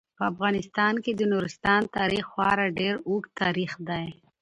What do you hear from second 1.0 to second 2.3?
کې د نورستان تاریخ